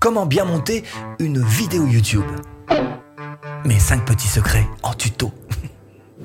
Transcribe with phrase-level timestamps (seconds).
[0.00, 0.82] Comment bien monter
[1.18, 2.24] une vidéo YouTube
[3.66, 5.30] Mes 5 petits secrets en tuto.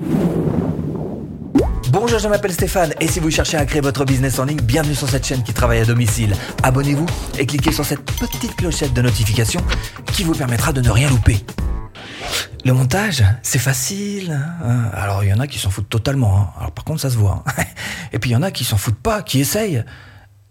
[1.90, 4.94] Bonjour, je m'appelle Stéphane et si vous cherchez à créer votre business en ligne, bienvenue
[4.94, 6.34] sur cette chaîne qui travaille à domicile.
[6.62, 7.04] Abonnez-vous
[7.38, 9.60] et cliquez sur cette petite clochette de notification
[10.06, 11.44] qui vous permettra de ne rien louper.
[12.64, 14.42] Le montage, c'est facile.
[14.64, 14.90] Hein.
[14.94, 16.38] Alors il y en a qui s'en foutent totalement.
[16.38, 16.48] Hein.
[16.58, 17.44] Alors par contre, ça se voit.
[17.46, 17.52] Hein.
[18.14, 19.84] Et puis il y en a qui s'en foutent pas, qui essayent.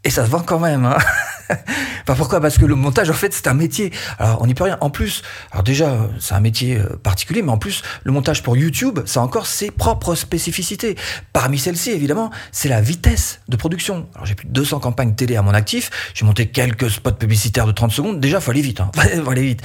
[0.04, 0.94] Et ça se voit quand même.
[1.50, 2.40] Enfin, pourquoi?
[2.40, 3.92] Parce que le montage, en fait, c'est un métier.
[4.20, 4.78] Alors, on n'y peut rien.
[4.82, 8.56] En plus, alors déjà, c'est un métier euh, particulier, mais en plus, le montage pour
[8.58, 10.96] YouTube, ça a encore ses propres spécificités.
[11.34, 14.08] Parmi celles-ci, évidemment, c'est la vitesse de production.
[14.16, 15.90] Alors, j'ai plus de 200 campagnes télé à mon actif.
[16.14, 18.20] J'ai monté quelques spots publicitaires de 30 secondes.
[18.20, 18.82] Déjà, faut aller vite.
[18.82, 18.92] Hein.
[19.24, 19.62] faut aller vite.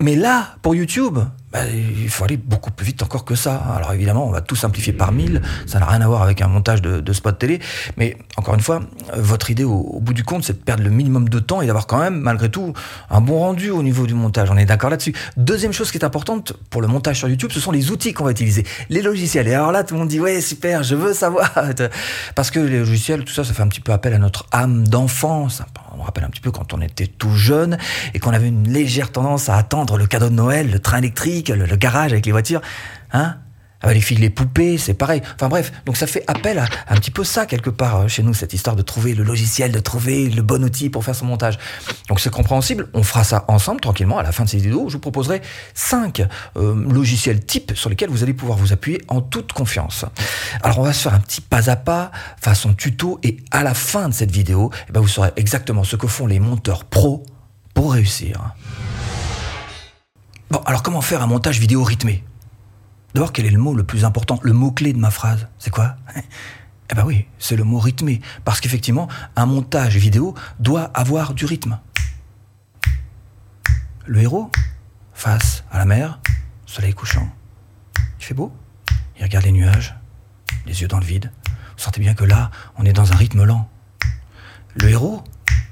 [0.00, 1.18] Mais là, pour YouTube,
[1.52, 3.56] bah, il faut aller beaucoup plus vite encore que ça.
[3.56, 6.48] Alors évidemment, on va tout simplifier par mille, ça n'a rien à voir avec un
[6.48, 7.58] montage de, de spot télé,
[7.96, 8.80] mais encore une fois,
[9.16, 11.86] votre idée au, bout du compte, c'est de perdre le minimum de temps et d'avoir
[11.86, 12.72] quand même, malgré tout,
[13.10, 14.50] un bon rendu au niveau du montage.
[14.50, 15.14] On est d'accord là-dessus.
[15.36, 18.24] Deuxième chose qui est importante pour le montage sur YouTube, ce sont les outils qu'on
[18.24, 19.48] va utiliser, les logiciels.
[19.48, 21.52] Et alors là, tout le monde dit, ouais, super, je veux savoir.
[22.34, 24.86] Parce que les logiciels, tout ça, ça fait un petit peu appel à notre âme
[24.86, 25.48] d'enfant
[25.92, 27.78] on me rappelle un petit peu quand on était tout jeune
[28.14, 31.48] et qu'on avait une légère tendance à attendre le cadeau de Noël, le train électrique,
[31.48, 32.60] le, le garage avec les voitures.
[33.12, 33.36] Hein?
[33.82, 35.22] Ah bah, les filles, les poupées, c'est pareil.
[35.34, 38.22] Enfin bref, donc ça fait appel à, un petit peu ça quelque part euh, chez
[38.22, 41.24] nous, cette histoire de trouver le logiciel, de trouver le bon outil pour faire son
[41.24, 41.58] montage.
[42.08, 44.18] Donc c'est compréhensible, on fera ça ensemble tranquillement.
[44.18, 45.40] À la fin de cette vidéo, je vous proposerai
[45.72, 46.22] cinq
[46.56, 50.04] euh, logiciels types sur lesquels vous allez pouvoir vous appuyer en toute confiance.
[50.62, 53.72] Alors on va se faire un petit pas à pas, façon tuto, et à la
[53.72, 57.24] fin de cette vidéo, eh ben, vous saurez exactement ce que font les monteurs pros
[57.72, 58.54] pour réussir.
[60.50, 62.24] Bon, alors comment faire un montage vidéo rythmé?
[63.14, 65.48] D'abord, quel est le mot le plus important, le mot-clé de ma phrase?
[65.58, 65.96] C'est quoi?
[66.92, 68.20] Eh ben oui, c'est le mot rythmé.
[68.44, 71.78] Parce qu'effectivement, un montage vidéo doit avoir du rythme.
[74.06, 74.50] Le héros,
[75.14, 76.18] face à la mer,
[76.66, 77.28] soleil couchant.
[78.18, 78.52] Il fait beau?
[79.16, 79.94] Il regarde les nuages,
[80.66, 81.30] les yeux dans le vide.
[81.46, 83.70] Vous sentez bien que là, on est dans un rythme lent.
[84.74, 85.22] Le héros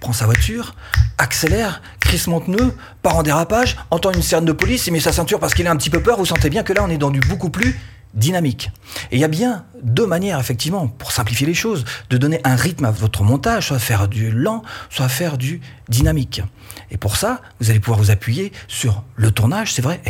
[0.00, 0.75] prend sa voiture,
[1.19, 5.12] accélère, crissement de nœud, part en dérapage, entend une sirène de police, il met sa
[5.12, 6.98] ceinture parce qu'il a un petit peu peur, vous sentez bien que là on est
[6.98, 7.78] dans du beaucoup plus
[8.14, 8.70] dynamique.
[9.10, 12.56] Et il y a bien deux manières, effectivement, pour simplifier les choses, de donner un
[12.56, 16.42] rythme à votre montage, soit faire du lent, soit faire du dynamique.
[16.91, 20.00] Et pour ça, vous allez pouvoir vous appuyer sur le tournage, c'est vrai.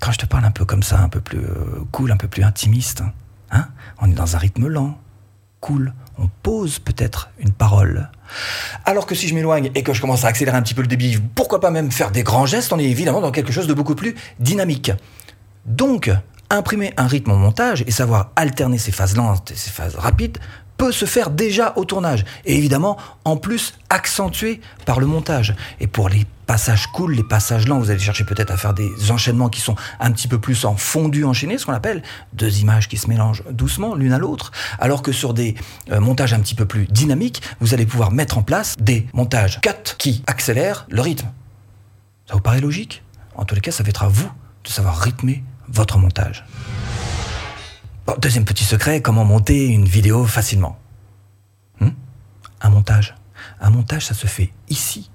[0.00, 2.28] quand je te parle un peu comme ça, un peu plus euh, cool, un peu
[2.28, 3.02] plus intimiste,
[3.50, 3.66] hein,
[4.00, 4.98] on est dans un rythme lent,
[5.62, 8.10] cool, on pose peut-être une parole.
[8.84, 10.88] Alors que si je m'éloigne et que je commence à accélérer un petit peu le
[10.88, 13.72] débit, pourquoi pas même faire des grands gestes, on est évidemment dans quelque chose de
[13.72, 14.90] beaucoup plus dynamique.
[15.64, 16.10] Donc,
[16.50, 20.38] imprimer un rythme au montage et savoir alterner ces phases lentes et ces phases rapides
[20.76, 22.24] peut se faire déjà au tournage.
[22.44, 25.54] Et évidemment, en plus, accentué par le montage.
[25.80, 29.10] Et pour les passages cool, les passages lents, vous allez chercher peut-être à faire des
[29.10, 32.02] enchaînements qui sont un petit peu plus en fondu enchaîné, ce qu'on appelle
[32.32, 34.52] deux images qui se mélangent doucement l'une à l'autre.
[34.78, 35.54] Alors que sur des
[35.90, 39.60] euh, montages un petit peu plus dynamiques, vous allez pouvoir mettre en place des montages
[39.60, 41.28] cut qui accélèrent le rythme.
[42.28, 43.02] Ça vous paraît logique?
[43.34, 44.30] En tous les cas, ça va être à vous
[44.64, 46.44] de savoir rythmer votre montage
[48.18, 50.78] deuxième petit secret, comment monter une vidéo facilement.
[51.80, 51.90] Hmm?
[52.62, 53.14] un montage.
[53.60, 55.10] Un montage, ça se fait ici,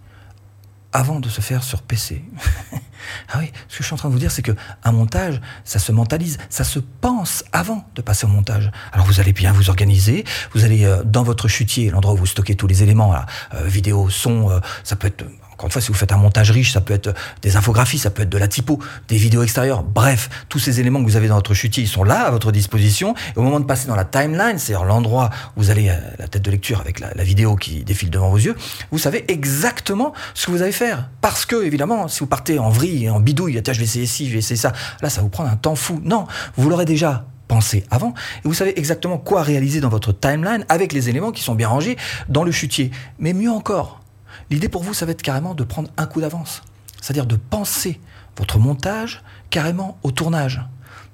[0.94, 2.24] avant de se faire sur PC.
[3.30, 4.54] ah oui, ce que je suis en train de vous dire, c'est que
[4.84, 8.72] un montage, ça se mentalise, ça se pense avant de passer au montage.
[8.92, 12.26] Alors vous allez bien vous organiser, vous allez euh, dans votre chutier, l'endroit où vous
[12.26, 15.26] stockez tous les éléments, là, euh, vidéo, son, euh, ça peut être
[15.58, 18.12] encore une fois, si vous faites un montage riche, ça peut être des infographies, ça
[18.12, 19.82] peut être de la typo, des vidéos extérieures.
[19.82, 22.52] Bref, tous ces éléments que vous avez dans votre chutier, ils sont là à votre
[22.52, 23.16] disposition.
[23.36, 26.28] Et au moment de passer dans la timeline, c'est-à-dire l'endroit où vous allez à la
[26.28, 28.56] tête de lecture avec la, vidéo qui défile devant vos yeux,
[28.92, 31.10] vous savez exactement ce que vous allez faire.
[31.22, 34.28] Parce que, évidemment, si vous partez en vrille, en bidouille, tiens, je vais essayer ci,
[34.28, 36.00] je vais essayer ça, là, ça va vous prendre un temps fou.
[36.04, 38.14] Non, vous l'aurez déjà pensé avant
[38.44, 41.68] et vous savez exactement quoi réaliser dans votre timeline avec les éléments qui sont bien
[41.68, 41.98] rangés
[42.30, 42.92] dans le chutier.
[43.18, 44.02] Mais mieux encore,
[44.50, 46.64] L'idée pour vous, ça va être carrément de prendre un coup d'avance.
[47.02, 48.00] C'est-à-dire de penser
[48.38, 50.62] votre montage carrément au tournage.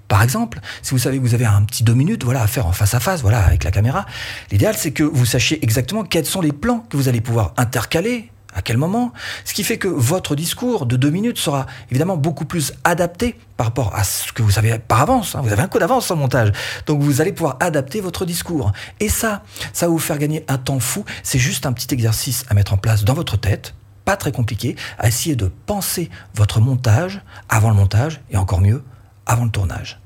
[0.07, 2.67] Par exemple, si vous savez que vous avez un petit deux minutes voilà, à faire
[2.67, 4.05] en face à face voilà, avec la caméra,
[4.51, 8.29] l'idéal c'est que vous sachiez exactement quels sont les plans que vous allez pouvoir intercaler
[8.55, 9.13] à quel moment?
[9.45, 13.67] Ce qui fait que votre discours de deux minutes sera évidemment beaucoup plus adapté par
[13.67, 15.35] rapport à ce que vous savez par avance.
[15.35, 15.41] Hein.
[15.41, 16.51] Vous avez un coup d'avance en montage.
[16.85, 18.71] Donc vous allez pouvoir adapter votre discours.
[18.99, 21.05] Et ça, ça va vous faire gagner un temps fou.
[21.23, 23.73] C'est juste un petit exercice à mettre en place dans votre tête.
[24.05, 28.83] Pas très compliqué, à essayer de penser votre montage avant le montage et encore mieux,
[29.25, 29.99] avant le tournage.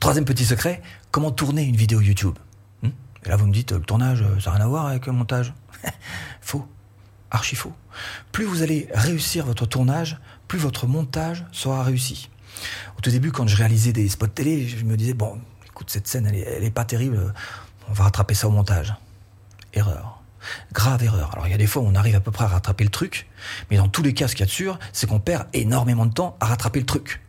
[0.00, 2.38] Troisième petit secret, comment tourner une vidéo YouTube?
[2.82, 2.90] Hmm?
[3.24, 5.54] Et là, vous me dites, le tournage, ça n'a rien à voir avec le montage.
[6.40, 6.66] Faux.
[7.30, 7.72] archi faux.
[8.32, 10.18] Plus vous allez réussir votre tournage,
[10.48, 12.28] plus votre montage sera réussi.
[12.96, 16.06] Au tout début, quand je réalisais des spots télé, je me disais, bon, écoute, cette
[16.06, 17.34] scène, elle est, pas terrible,
[17.88, 18.94] on va rattraper ça au montage.
[19.74, 20.22] Erreur.
[20.72, 21.32] Grave erreur.
[21.32, 22.90] Alors il y a des fois où on arrive à peu près à rattraper le
[22.90, 23.28] truc,
[23.70, 26.06] mais dans tous les cas, ce qu'il y a de sûr, c'est qu'on perd énormément
[26.06, 27.20] de temps à rattraper le truc.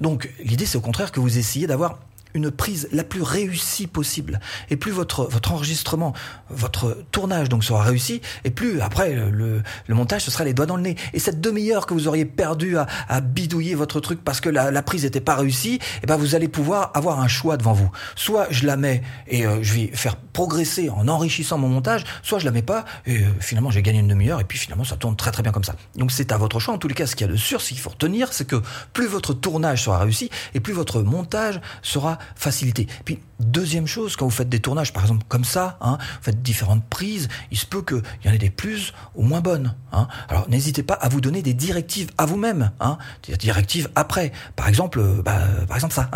[0.00, 2.00] Donc l'idée, c'est au contraire que vous essayez d'avoir
[2.34, 4.40] une prise la plus réussie possible.
[4.70, 6.12] Et plus votre, votre enregistrement,
[6.50, 10.66] votre tournage donc sera réussi, et plus après le, le montage, ce sera les doigts
[10.66, 10.96] dans le nez.
[11.12, 14.70] Et cette demi-heure que vous auriez perdu à, à, bidouiller votre truc parce que la,
[14.70, 17.72] la prise n'était pas réussie, et eh ben vous allez pouvoir avoir un choix devant
[17.72, 17.90] vous.
[18.16, 22.38] Soit je la mets et euh, je vais faire progresser en enrichissant mon montage, soit
[22.38, 24.96] je la mets pas et euh, finalement j'ai gagné une demi-heure et puis finalement ça
[24.96, 25.76] tourne très très bien comme ça.
[25.96, 26.74] Donc c'est à votre choix.
[26.74, 28.46] En tous les cas, ce qu'il y a de sûr, ce qu'il faut retenir, c'est
[28.46, 28.60] que
[28.92, 32.86] plus votre tournage sera réussi et plus votre montage sera facilité.
[33.04, 36.42] Puis deuxième chose, quand vous faites des tournages, par exemple comme ça, hein, vous faites
[36.42, 39.74] différentes prises, il se peut qu'il y en ait des plus ou moins bonnes.
[39.92, 40.08] Hein.
[40.28, 44.32] Alors n'hésitez pas à vous donner des directives à vous-même, hein, des directives après.
[44.56, 46.10] Par exemple, euh, bah, par exemple ça.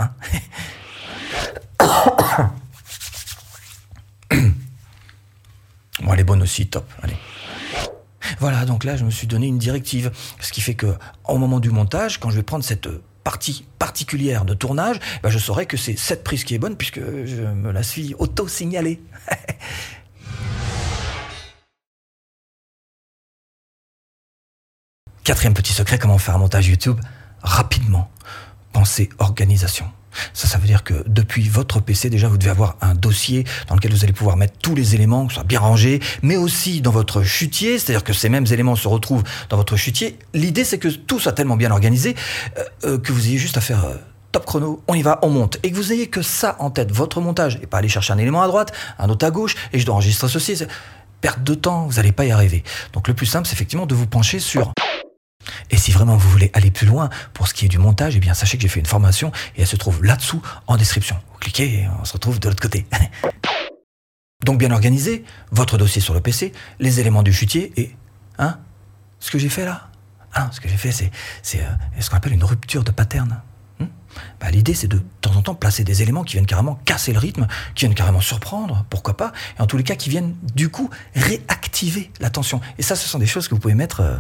[6.00, 6.88] Bon, elle est bonne aussi, top.
[7.02, 7.16] Allez.
[8.38, 10.12] Voilà, donc là, je me suis donné une directive.
[10.40, 10.94] Ce qui fait que,
[11.26, 12.88] au moment du montage, quand je vais prendre cette
[13.28, 16.98] partie particulière de tournage, ben je saurai que c'est cette prise qui est bonne puisque
[17.00, 19.02] je me la suis auto-signalée.
[25.24, 26.98] Quatrième petit secret, comment faire un montage YouTube
[27.42, 28.10] rapidement?
[28.72, 29.92] Pensez organisation.
[30.32, 33.74] Ça, ça veut dire que depuis votre PC, déjà, vous devez avoir un dossier dans
[33.74, 36.80] lequel vous allez pouvoir mettre tous les éléments, que ce soit bien rangé, mais aussi
[36.80, 40.18] dans votre chutier, c'est-à-dire que ces mêmes éléments se retrouvent dans votre chutier.
[40.34, 42.14] L'idée, c'est que tout soit tellement bien organisé
[42.58, 43.84] euh, euh, que vous ayez juste à faire...
[43.84, 43.94] Euh,
[44.30, 45.58] top chrono, on y va, on monte.
[45.62, 48.18] Et que vous ayez que ça en tête, votre montage, et pas aller chercher un
[48.18, 50.64] élément à droite, un autre à gauche, et je dois enregistrer ceci.
[51.20, 52.62] Perte de temps, vous n'allez pas y arriver.
[52.92, 54.72] Donc le plus simple, c'est effectivement de vous pencher sur
[55.70, 58.20] et si vraiment vous voulez aller plus loin pour ce qui est du montage, eh
[58.20, 61.16] bien sachez que j'ai fait une formation et elle se trouve là-dessous en description.
[61.32, 62.86] Vous cliquez et on se retrouve de l'autre côté.
[64.44, 67.94] Donc bien organisé, votre dossier sur le PC, les éléments du chutier et
[68.38, 68.58] hein,
[69.18, 69.88] ce que j'ai fait là.
[70.34, 73.40] Hein, ce que j'ai fait, c'est euh, ce qu'on appelle une rupture de pattern.
[73.80, 73.86] Hmm
[74.40, 77.12] bah, L'idée, c'est de, de temps en temps placer des éléments qui viennent carrément casser
[77.12, 80.36] le rythme, qui viennent carrément surprendre, pourquoi pas, et en tous les cas qui viennent
[80.54, 82.60] du coup réactiver l'attention.
[82.78, 84.18] Et ça, ce sont des choses que vous pouvez mettre euh,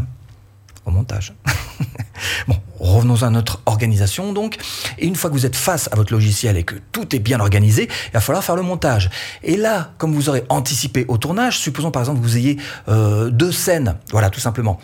[0.90, 1.34] montage.
[2.48, 4.56] bon, revenons à notre organisation donc.
[4.98, 7.40] Et une fois que vous êtes face à votre logiciel et que tout est bien
[7.40, 9.10] organisé, il va falloir faire le montage.
[9.42, 12.58] Et là, comme vous aurez anticipé au tournage, supposons par exemple que vous ayez
[12.88, 14.78] euh, deux scènes, voilà, tout simplement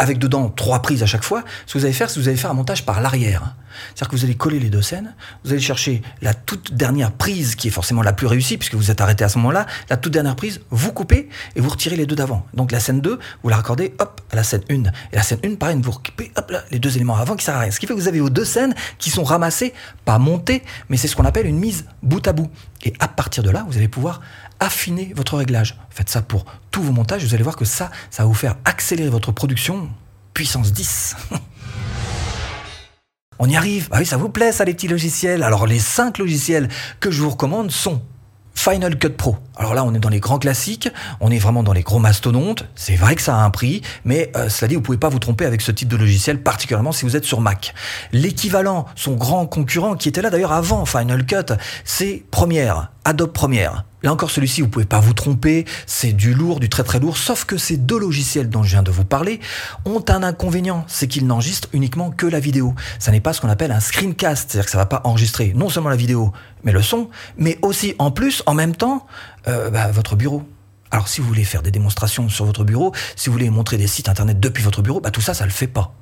[0.00, 2.28] avec dedans trois prises à chaque fois, ce que vous allez faire, c'est que vous
[2.28, 3.54] allez faire un montage par l'arrière.
[3.94, 5.14] C'est-à-dire que vous allez coller les deux scènes,
[5.44, 8.90] vous allez chercher la toute dernière prise qui est forcément la plus réussie puisque vous
[8.90, 12.06] êtes arrêté à ce moment-là, la toute dernière prise, vous coupez et vous retirez les
[12.06, 12.46] deux d'avant.
[12.54, 14.74] Donc la scène 2, vous la raccordez hop à la scène 1.
[14.74, 14.82] Et
[15.12, 17.60] la scène 1, pareil, vous recoupez hop là, les deux éléments avant qui servent à
[17.60, 17.70] rien.
[17.70, 19.74] Ce qui fait que vous avez vos deux scènes qui sont ramassées,
[20.04, 22.50] pas montées, mais c'est ce qu'on appelle une mise bout à bout.
[22.82, 24.20] Et à partir de là, vous allez pouvoir
[24.58, 25.78] affiner votre réglage.
[25.90, 28.56] Faites ça pour tous vos montages, vous allez voir que ça, ça va vous faire
[28.64, 29.90] accélérer votre production
[30.34, 31.16] puissance 10.
[33.42, 33.88] On y arrive.
[33.90, 35.42] Ah oui, ça vous plaît, ça, les petits logiciels.
[35.42, 36.68] Alors, les 5 logiciels
[37.00, 38.02] que je vous recommande sont
[38.54, 39.38] Final Cut Pro.
[39.56, 40.90] Alors là, on est dans les grands classiques,
[41.20, 42.66] on est vraiment dans les gros mastodontes.
[42.74, 45.18] C'est vrai que ça a un prix, mais euh, cela dit, vous pouvez pas vous
[45.18, 47.72] tromper avec ce type de logiciel, particulièrement si vous êtes sur Mac.
[48.12, 51.54] L'équivalent, son grand concurrent, qui était là d'ailleurs avant Final Cut,
[51.86, 53.86] c'est Premiere, Adobe Premiere.
[54.02, 57.18] Là encore, celui-ci, vous pouvez pas vous tromper, c'est du lourd, du très très lourd,
[57.18, 59.40] sauf que ces deux logiciels dont je viens de vous parler
[59.84, 62.74] ont un inconvénient, c'est qu'ils n'enregistrent uniquement que la vidéo.
[62.98, 65.68] Ça n'est pas ce qu'on appelle un screencast, c'est-à-dire que ça va pas enregistrer non
[65.68, 66.32] seulement la vidéo,
[66.64, 69.06] mais le son, mais aussi en plus, en même temps,
[69.48, 70.44] euh, bah, votre bureau.
[70.90, 73.86] Alors si vous voulez faire des démonstrations sur votre bureau, si vous voulez montrer des
[73.86, 75.94] sites internet depuis votre bureau, bah, tout ça, ça le fait pas.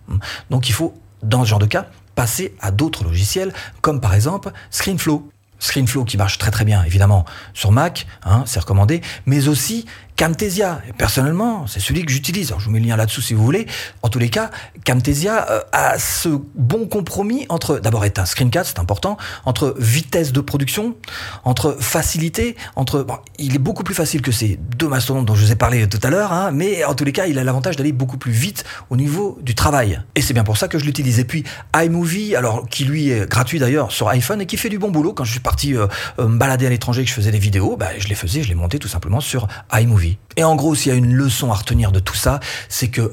[0.50, 4.50] Donc il faut, dans ce genre de cas, passer à d'autres logiciels, comme par exemple
[4.71, 5.28] ScreenFlow.
[5.59, 7.25] ScreenFlow qui marche très très bien évidemment
[7.55, 9.87] sur Mac, hein, c'est recommandé, mais aussi
[10.19, 10.83] Camtasia.
[10.99, 12.49] personnellement, c'est celui que j'utilise.
[12.49, 13.69] Alors, je vous mets le lien là-dessous si vous voulez.
[14.03, 14.51] En tous les cas,
[14.85, 20.33] Camtasia euh, a ce bon compromis entre, d'abord, est un screencast, c'est important, entre vitesse
[20.33, 20.97] de production,
[21.45, 23.07] entre facilité, entre,
[23.39, 26.01] il est beaucoup plus facile que ces deux mastodontes dont je vous ai parlé tout
[26.03, 28.65] à l'heure, hein, mais en tous les cas, il a l'avantage d'aller beaucoup plus vite
[28.91, 30.01] au niveau du travail.
[30.17, 31.21] Et c'est bien pour ça que je l'utilise.
[31.21, 31.45] Et puis,
[31.77, 35.13] iMovie, alors, qui lui est gratuit d'ailleurs sur iPhone et qui fait du bon boulot.
[35.13, 35.87] Quand je suis parti euh,
[36.19, 38.43] euh, me balader à l'étranger et que je faisais des vidéos, bah, je les faisais,
[38.43, 40.08] je les montais tout simplement sur iMovie.
[40.37, 43.12] Et en gros, s'il y a une leçon à retenir de tout ça, c'est que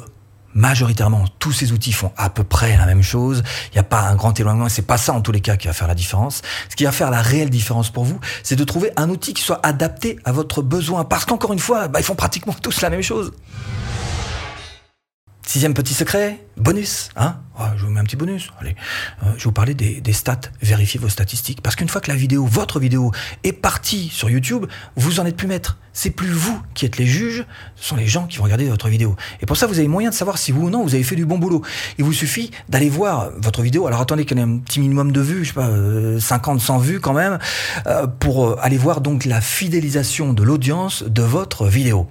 [0.56, 3.44] majoritairement, tous ces outils font à peu près la même chose.
[3.72, 4.70] Il n'y a pas un grand éloignement.
[4.70, 6.42] C'est pas ça, en tous les cas, qui va faire la différence.
[6.70, 9.44] Ce qui va faire la réelle différence pour vous, c'est de trouver un outil qui
[9.44, 11.04] soit adapté à votre besoin.
[11.04, 13.34] Parce qu'encore une fois, bah, ils font pratiquement tous la même chose.
[15.46, 17.38] Sixième petit secret, bonus, hein
[17.78, 18.50] Je vous mets un petit bonus.
[18.60, 18.76] Allez,
[19.24, 20.40] euh, je vous parler des, des stats.
[20.62, 21.62] Vérifiez vos statistiques.
[21.62, 23.12] Parce qu'une fois que la vidéo, votre vidéo,
[23.44, 25.78] est partie sur YouTube, vous en êtes plus maître.
[25.98, 27.46] C'est plus vous qui êtes les juges,
[27.78, 29.16] ce sont les gens qui vont regarder votre vidéo.
[29.42, 31.16] Et pour ça, vous avez moyen de savoir si vous ou non, vous avez fait
[31.16, 31.62] du bon boulot.
[31.98, 33.88] Il vous suffit d'aller voir votre vidéo.
[33.88, 35.70] Alors attendez qu'il y ait un petit minimum de vues, je sais pas,
[36.20, 37.40] 50, euh, 100 vues quand même,
[37.88, 42.10] euh, pour aller voir donc la fidélisation de l'audience de votre vidéo.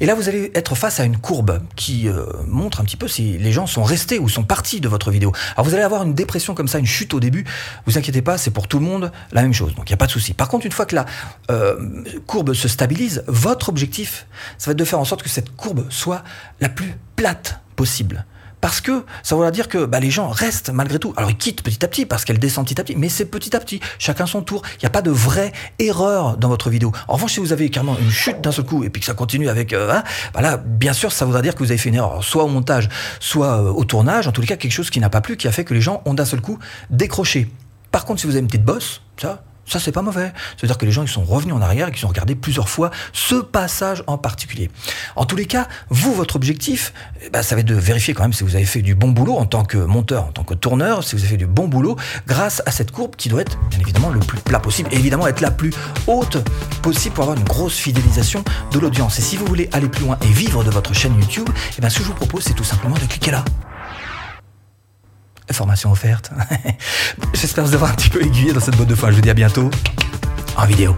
[0.00, 2.08] Et là, vous allez être face à une courbe qui
[2.46, 5.32] montre un petit peu si les gens sont restés ou sont partis de votre vidéo.
[5.56, 7.44] Alors vous allez avoir une dépression comme ça, une chute au début.
[7.86, 9.74] Vous inquiétez pas, c'est pour tout le monde la même chose.
[9.74, 10.34] Donc il n'y a pas de souci.
[10.34, 11.06] Par contre, une fois que la
[11.50, 14.26] euh, courbe se stabilise, votre objectif,
[14.58, 16.24] ça va être de faire en sorte que cette courbe soit
[16.60, 18.24] la plus plate possible.
[18.64, 21.12] Parce que ça veut dire que bah, les gens restent malgré tout.
[21.18, 23.54] Alors ils quittent petit à petit parce qu'elle descend petit à petit, mais c'est petit
[23.54, 24.62] à petit, chacun son tour.
[24.76, 26.90] Il n'y a pas de vraie erreur dans votre vidéo.
[27.06, 29.12] En revanche, si vous avez carrément une chute d'un seul coup et puis que ça
[29.12, 30.02] continue avec, euh, hein,
[30.32, 32.48] bah là, bien sûr, ça voudra dire que vous avez fait une erreur, soit au
[32.48, 32.88] montage,
[33.20, 34.28] soit euh, au tournage.
[34.28, 35.82] En tous les cas, quelque chose qui n'a pas plu, qui a fait que les
[35.82, 37.50] gens ont d'un seul coup décroché.
[37.90, 40.32] Par contre, si vous avez une petite bosse, ça, ça, c'est pas mauvais.
[40.56, 42.90] C'est-à-dire que les gens ils sont revenus en arrière et qu'ils ont regardé plusieurs fois
[43.12, 44.70] ce passage en particulier.
[45.16, 46.92] En tous les cas, vous, votre objectif,
[47.22, 49.08] eh ben, ça va être de vérifier quand même si vous avez fait du bon
[49.08, 51.68] boulot en tant que monteur, en tant que tourneur, si vous avez fait du bon
[51.68, 54.96] boulot grâce à cette courbe qui doit être bien évidemment le plus plat possible et
[54.96, 55.72] évidemment être la plus
[56.06, 56.38] haute
[56.82, 59.18] possible pour avoir une grosse fidélisation de l'audience.
[59.18, 61.88] Et si vous voulez aller plus loin et vivre de votre chaîne YouTube, eh ben,
[61.88, 63.44] ce que je vous propose, c'est tout simplement de cliquer là
[65.52, 66.30] formation offerte.
[67.34, 69.10] J'espère vous avoir un petit peu aiguillé dans cette boîte de fin.
[69.10, 69.70] Je vous dis à bientôt
[70.56, 70.94] en vidéo.